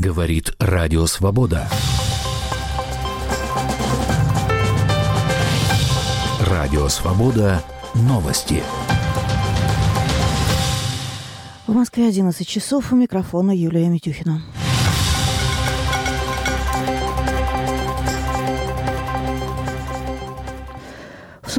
Говорит 0.00 0.54
Радио 0.58 1.04
Свобода. 1.04 1.68
Радио 6.40 6.88
Свобода. 6.88 7.62
Новости. 7.94 8.62
В 11.66 11.74
Москве 11.74 12.08
11 12.08 12.48
часов. 12.48 12.94
У 12.94 12.96
микрофона 12.96 13.50
Юлия 13.54 13.90
Митюхина. 13.90 14.42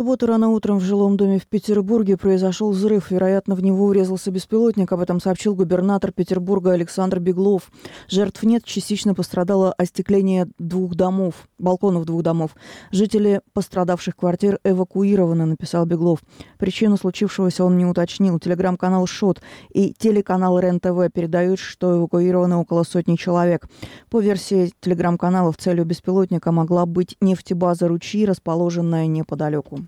Субботу 0.02 0.26
рано 0.26 0.50
утром 0.50 0.80
в 0.80 0.82
жилом 0.82 1.16
доме 1.16 1.38
в 1.38 1.46
Петербурге 1.46 2.18
произошел 2.18 2.72
взрыв. 2.72 3.12
Вероятно, 3.12 3.54
в 3.54 3.62
него 3.62 3.86
урезался 3.86 4.32
беспилотник. 4.32 4.92
Об 4.92 5.00
этом 5.00 5.22
сообщил 5.22 5.54
губернатор 5.54 6.12
Петербурга 6.12 6.72
Александр 6.72 7.20
Беглов. 7.20 7.70
Жертв 8.08 8.42
нет. 8.42 8.66
Частично 8.66 9.14
пострадало 9.14 9.72
остекление 9.74 10.48
двух 10.58 10.96
домов, 10.96 11.48
балконов 11.60 12.06
двух 12.06 12.24
домов. 12.24 12.56
Жители 12.90 13.42
пострадавших 13.54 14.16
квартир 14.16 14.58
эвакуированы, 14.64 15.46
написал 15.46 15.86
Беглов. 15.86 16.24
Причину 16.58 16.98
случившегося 16.98 17.64
он 17.64 17.78
не 17.78 17.86
уточнил. 17.86 18.40
Телеграм-канал 18.40 19.06
«Шот» 19.06 19.40
и 19.72 19.94
телеканал 19.94 20.58
РЕН-ТВ 20.58 21.14
передают, 21.14 21.60
что 21.60 21.98
эвакуированы 22.00 22.56
около 22.56 22.82
сотни 22.82 23.18
человек. 23.18 23.70
По 24.10 24.20
версии 24.20 24.74
телеграм-каналов, 24.80 25.58
целью 25.58 25.86
беспилотника 25.86 26.52
могла 26.52 26.88
быть 26.88 27.18
нефтебаза 27.22 27.88
«Ручьи», 27.88 28.26
расположенная 28.26 29.06
неподалеку. 29.06 29.82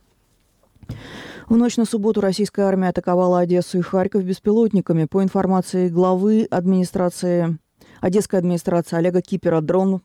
В 1.48 1.56
ночь 1.56 1.78
на 1.78 1.86
субботу 1.86 2.22
российская 2.22 2.64
армия 2.64 2.90
атаковала 2.90 3.40
Одессу 3.40 3.80
и 3.80 3.82
Харьков 3.82 4.24
беспилотниками. 4.24 5.06
По 5.06 5.22
информации 5.24 5.90
главы 5.90 6.48
администрации 6.50 7.58
Одесской 8.02 8.40
администрации 8.40 8.98
Олега 8.98 9.22
Кипера, 9.22 9.62
дрон 9.62 10.02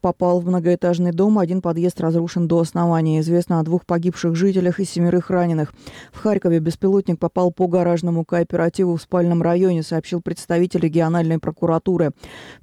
попал 0.00 0.40
в 0.40 0.46
многоэтажный 0.46 1.12
дом. 1.12 1.38
Один 1.38 1.62
подъезд 1.62 2.00
разрушен 2.00 2.48
до 2.48 2.60
основания. 2.60 3.20
Известно 3.20 3.60
о 3.60 3.62
двух 3.62 3.86
погибших 3.86 4.34
жителях 4.34 4.80
и 4.80 4.84
семерых 4.84 5.30
раненых. 5.30 5.72
В 6.12 6.18
Харькове 6.18 6.58
беспилотник 6.58 7.18
попал 7.18 7.52
по 7.52 7.68
гаражному 7.68 8.24
кооперативу 8.24 8.96
в 8.96 9.02
спальном 9.02 9.42
районе, 9.42 9.82
сообщил 9.82 10.20
представитель 10.20 10.80
региональной 10.80 11.38
прокуратуры. 11.38 12.10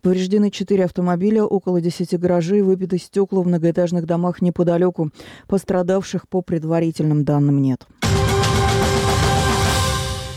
Повреждены 0.01 0.51
четыре 0.51 0.85
автомобиля, 0.85 1.43
около 1.43 1.81
десяти 1.81 2.17
гаражей, 2.17 2.61
выбиты 2.61 2.97
стекла 2.97 3.41
в 3.41 3.47
многоэтажных 3.47 4.05
домах 4.05 4.41
неподалеку. 4.41 5.09
Пострадавших 5.47 6.27
по 6.27 6.41
предварительным 6.41 7.23
данным 7.23 7.61
нет. 7.61 7.87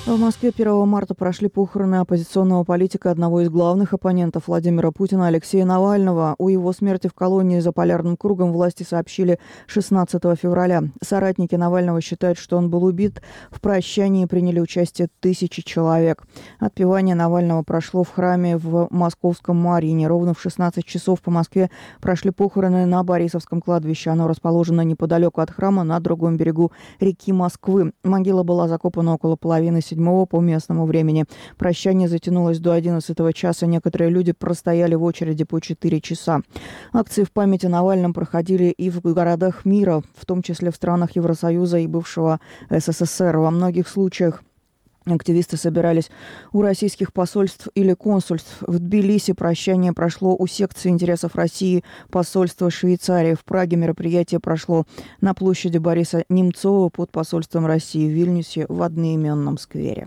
В 0.04 0.18
Москве 0.18 0.50
1 0.54 0.88
марта 0.88 1.14
прошли 1.14 1.46
похороны 1.48 2.00
оппозиционного 2.00 2.64
политика 2.64 3.12
одного 3.12 3.42
из 3.42 3.50
главных 3.50 3.94
оппонентов 3.94 4.48
Владимира 4.48 4.90
Путина 4.90 5.28
Алексея 5.28 5.64
Навального. 5.64 6.34
У 6.38 6.48
его 6.48 6.72
смерти 6.72 7.06
в 7.06 7.14
колонии 7.14 7.60
за 7.60 7.70
полярным 7.70 8.16
кругом 8.16 8.52
власти 8.52 8.82
сообщили 8.82 9.38
16 9.68 10.20
февраля. 10.36 10.82
Соратники 11.00 11.54
Навального 11.54 12.00
считают, 12.00 12.36
что 12.36 12.56
он 12.56 12.68
был 12.68 12.82
убит. 12.82 13.22
В 13.52 13.60
прощании 13.60 14.26
приняли 14.26 14.58
участие 14.58 15.08
тысячи 15.20 15.62
человек. 15.62 16.24
Отпевание 16.58 17.14
Навального 17.14 17.62
прошло 17.62 18.02
в 18.02 18.10
храме 18.10 18.56
в 18.56 18.88
Московском 18.90 19.56
Марьине. 19.56 20.08
Ровно 20.08 20.34
в 20.34 20.40
16 20.40 20.84
часов 20.84 21.20
по 21.20 21.30
Москве 21.30 21.70
прошли 22.00 22.32
похороны 22.32 22.86
на 22.86 23.04
Борисовском 23.04 23.62
кладбище. 23.62 24.10
Оно 24.10 24.26
расположено 24.26 24.80
неподалеку 24.80 25.40
от 25.40 25.52
храма 25.52 25.84
на 25.84 26.00
другом 26.00 26.36
берегу 26.36 26.72
реки 26.98 27.32
Москвы. 27.32 27.92
Могила 28.02 28.42
была 28.42 28.66
закопана 28.66 29.14
около 29.14 29.36
половины 29.36 29.80
7 29.92 30.26
по 30.26 30.40
местному 30.40 30.86
времени. 30.86 31.24
Прощание 31.56 32.08
затянулось 32.08 32.58
до 32.58 32.72
11 32.72 33.34
часа. 33.34 33.66
Некоторые 33.66 34.10
люди 34.10 34.32
простояли 34.32 34.94
в 34.94 35.04
очереди 35.04 35.44
по 35.44 35.60
4 35.60 36.00
часа. 36.00 36.40
Акции 36.92 37.24
в 37.24 37.30
памяти 37.30 37.66
Навальном 37.66 38.14
проходили 38.14 38.64
и 38.64 38.90
в 38.90 39.00
городах 39.00 39.64
мира, 39.64 40.02
в 40.16 40.24
том 40.26 40.42
числе 40.42 40.70
в 40.70 40.76
странах 40.76 41.16
Евросоюза 41.16 41.78
и 41.78 41.86
бывшего 41.86 42.40
СССР. 42.70 43.36
Во 43.36 43.50
многих 43.50 43.88
случаях 43.88 44.42
Активисты 45.04 45.56
собирались 45.56 46.10
у 46.52 46.62
российских 46.62 47.12
посольств 47.12 47.68
или 47.74 47.92
консульств. 47.92 48.58
В 48.60 48.78
Тбилиси 48.78 49.32
прощание 49.32 49.92
прошло 49.92 50.36
у 50.38 50.46
секции 50.46 50.90
интересов 50.90 51.34
России 51.34 51.82
посольства 52.10 52.70
Швейцарии. 52.70 53.34
В 53.34 53.44
Праге 53.44 53.76
мероприятие 53.76 54.38
прошло 54.38 54.84
на 55.20 55.34
площади 55.34 55.78
Бориса 55.78 56.24
Немцова 56.28 56.88
под 56.88 57.10
посольством 57.10 57.66
России 57.66 58.08
в 58.08 58.12
Вильнюсе 58.12 58.66
в 58.68 58.82
одноименном 58.82 59.58
сквере. 59.58 60.06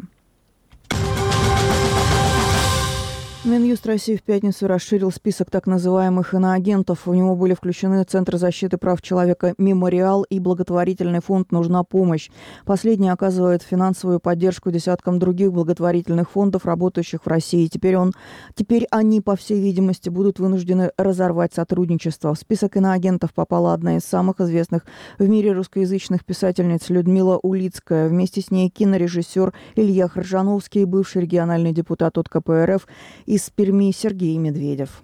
Минюст 3.46 3.86
России 3.86 4.16
в 4.16 4.24
пятницу 4.24 4.66
расширил 4.68 5.12
список 5.12 5.52
так 5.52 5.68
называемых 5.68 6.34
иноагентов. 6.34 7.06
В 7.06 7.14
него 7.14 7.36
были 7.36 7.54
включены 7.54 8.04
Центр 8.04 8.38
защиты 8.38 8.78
прав 8.78 9.04
человека 9.04 9.54
«Мемориал» 9.60 10.24
и 10.24 10.40
благотворительный 10.40 11.22
фонд 11.22 11.52
«Нужна 11.52 11.84
помощь». 11.84 12.32
Последний 12.66 13.10
оказывает 13.10 13.62
финансовую 13.62 14.20
поддержку 14.20 14.72
десяткам 14.72 15.20
других 15.20 15.54
благотворительных 15.54 16.32
фондов, 16.32 16.66
работающих 16.66 17.24
в 17.24 17.28
России. 17.28 17.68
Теперь, 17.68 17.98
он, 17.98 18.14
теперь 18.56 18.88
они, 18.90 19.22
по 19.22 19.36
всей 19.36 19.62
видимости, 19.62 20.10
будут 20.10 20.40
вынуждены 20.40 20.90
разорвать 20.98 21.54
сотрудничество. 21.54 22.34
В 22.34 22.40
список 22.40 22.78
иноагентов 22.78 23.32
попала 23.32 23.76
одна 23.76 23.98
из 23.98 24.06
самых 24.06 24.42
известных 24.42 24.88
в 25.20 25.30
мире 25.30 25.52
русскоязычных 25.52 26.26
писательниц 26.26 26.90
Людмила 26.90 27.40
Улицкая. 27.44 28.10
Вместе 28.10 28.42
с 28.42 28.50
ней 28.50 28.70
кинорежиссер 28.70 29.54
Илья 29.76 30.08
Хржановский, 30.08 30.86
бывший 30.86 31.22
региональный 31.22 31.74
депутат 31.74 32.18
от 32.18 32.28
КПРФ 32.28 32.88
и 33.28 33.35
из 33.36 33.50
Перми 33.50 33.92
Сергей 33.92 34.38
Медведев. 34.38 35.04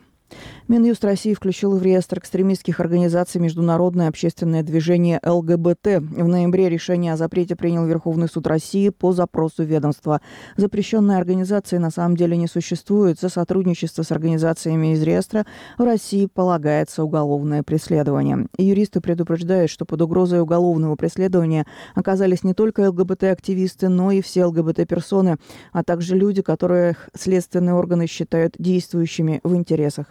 Минюст 0.72 1.04
России 1.04 1.34
включил 1.34 1.78
в 1.78 1.84
реестр 1.84 2.20
экстремистских 2.20 2.80
организаций 2.80 3.42
Международное 3.42 4.08
общественное 4.08 4.64
движение 4.64 5.20
ЛГБТ. 5.22 6.00
В 6.00 6.28
ноябре 6.30 6.70
решение 6.70 7.12
о 7.12 7.18
запрете 7.18 7.58
принял 7.58 7.86
Верховный 7.86 8.30
суд 8.30 8.48
России 8.48 8.88
по 8.88 9.12
запросу 9.12 9.66
ведомства. 9.66 10.22
Запрещенной 10.56 11.18
организации 11.18 11.76
на 11.76 11.92
самом 11.92 12.16
деле 12.16 12.38
не 12.38 12.48
существует. 12.48 13.20
За 13.20 13.28
сотрудничество 13.28 14.04
с 14.04 14.14
организациями 14.14 14.94
из 14.94 15.04
реестра 15.04 15.46
в 15.78 15.84
России 15.84 16.26
полагается 16.26 17.04
уголовное 17.04 17.64
преследование. 17.64 18.48
юристы 18.58 19.02
предупреждают, 19.02 19.70
что 19.70 19.84
под 19.84 20.02
угрозой 20.02 20.40
уголовного 20.40 20.96
преследования 20.96 21.66
оказались 21.96 22.46
не 22.46 22.54
только 22.54 22.90
ЛГБТ-активисты, 22.90 23.90
но 23.90 24.12
и 24.12 24.22
все 24.22 24.46
ЛГБТ-персоны, 24.46 25.36
а 25.74 25.84
также 25.84 26.16
люди, 26.16 26.42
которых 26.42 27.10
следственные 27.14 27.76
органы 27.76 28.08
считают 28.08 28.56
действующими 28.58 29.42
в 29.44 29.54
интересах 29.54 30.06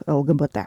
ЛГБТ. 0.55 0.66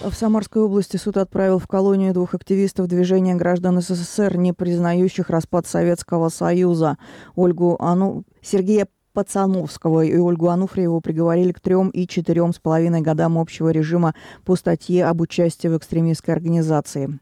В 0.00 0.14
Самарской 0.14 0.62
области 0.62 0.96
суд 0.96 1.16
отправил 1.16 1.58
в 1.58 1.66
колонию 1.66 2.14
двух 2.14 2.34
активистов 2.34 2.86
движения 2.86 3.34
граждан 3.34 3.80
СССР, 3.80 4.36
не 4.36 4.52
признающих 4.52 5.28
распад 5.28 5.66
Советского 5.66 6.28
Союза. 6.28 6.96
Ольгу 7.34 7.76
Ану... 7.80 8.24
Сергея 8.40 8.86
Пацановского 9.12 10.02
и 10.04 10.16
Ольгу 10.16 10.48
Ануфриеву 10.48 11.00
приговорили 11.00 11.50
к 11.50 11.60
трем 11.60 11.88
и 11.88 12.06
четырем 12.06 12.52
с 12.52 12.60
половиной 12.60 13.00
годам 13.00 13.36
общего 13.36 13.70
режима 13.70 14.14
по 14.44 14.54
статье 14.54 15.04
об 15.06 15.20
участии 15.20 15.66
в 15.66 15.76
экстремистской 15.76 16.32
организации. 16.34 17.18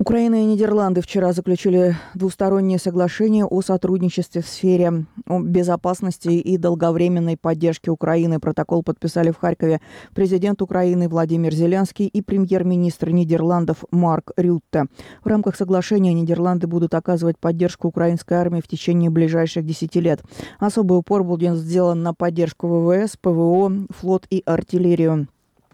Украина 0.00 0.36
и 0.36 0.46
Нидерланды 0.46 1.02
вчера 1.02 1.34
заключили 1.34 1.94
двустороннее 2.14 2.78
соглашение 2.78 3.44
о 3.44 3.60
сотрудничестве 3.60 4.40
в 4.40 4.46
сфере 4.46 5.04
безопасности 5.28 6.28
и 6.28 6.56
долговременной 6.56 7.36
поддержки 7.36 7.90
Украины. 7.90 8.40
Протокол 8.40 8.82
подписали 8.82 9.30
в 9.30 9.36
Харькове 9.36 9.82
президент 10.14 10.62
Украины 10.62 11.06
Владимир 11.06 11.52
Зеленский 11.52 12.06
и 12.06 12.22
премьер-министр 12.22 13.10
Нидерландов 13.10 13.84
Марк 13.90 14.32
Рютте. 14.38 14.86
В 15.22 15.26
рамках 15.26 15.54
соглашения 15.54 16.14
Нидерланды 16.14 16.66
будут 16.66 16.94
оказывать 16.94 17.38
поддержку 17.38 17.88
украинской 17.88 18.38
армии 18.38 18.62
в 18.62 18.68
течение 18.68 19.10
ближайших 19.10 19.66
10 19.66 19.96
лет. 19.96 20.22
Особый 20.58 20.96
упор 20.96 21.24
будет 21.24 21.58
сделан 21.58 22.02
на 22.02 22.14
поддержку 22.14 22.68
ВВС, 22.68 23.18
ПВО, 23.20 23.70
флот 23.90 24.26
и 24.30 24.42
артиллерию. 24.46 25.28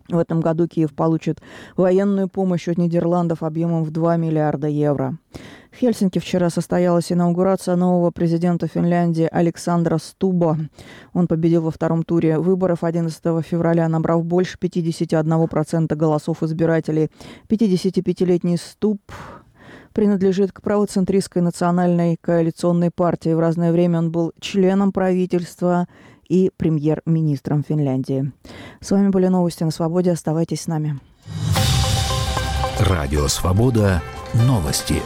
В 0.08 0.18
этом 0.18 0.40
году 0.40 0.68
Киев 0.68 0.94
получит 0.94 1.40
военную 1.76 2.28
помощь 2.28 2.68
от 2.68 2.78
Нидерландов 2.78 3.42
объемом 3.42 3.84
в 3.84 3.90
2 3.90 4.16
миллиарда 4.16 4.68
евро. 4.68 5.18
В 5.72 5.76
Хельсинки 5.78 6.18
вчера 6.18 6.48
состоялась 6.48 7.12
инаугурация 7.12 7.76
нового 7.76 8.10
президента 8.10 8.66
Финляндии 8.66 9.28
Александра 9.30 9.98
Стуба. 9.98 10.58
Он 11.12 11.26
победил 11.26 11.62
во 11.62 11.70
втором 11.70 12.02
туре 12.02 12.38
выборов 12.38 12.82
11 12.82 13.20
февраля, 13.44 13.88
набрав 13.88 14.24
больше 14.24 14.56
51% 14.58 15.94
голосов 15.94 16.42
избирателей. 16.42 17.10
55-летний 17.48 18.56
Стуб 18.56 19.00
принадлежит 19.92 20.52
к 20.52 20.62
правоцентристской 20.62 21.42
национальной 21.42 22.16
коалиционной 22.20 22.90
партии. 22.90 23.34
В 23.34 23.40
разное 23.40 23.72
время 23.72 23.98
он 23.98 24.12
был 24.12 24.32
членом 24.40 24.92
правительства 24.92 25.88
и 26.28 26.50
премьер-министром 26.56 27.62
Финляндии. 27.62 28.32
С 28.80 28.90
вами 28.90 29.08
были 29.08 29.26
новости 29.26 29.64
на 29.64 29.70
свободе. 29.70 30.12
Оставайтесь 30.12 30.62
с 30.62 30.66
нами. 30.66 30.98
Радио 32.78 33.26
«Свобода». 33.28 34.02
Новости. 34.34 35.02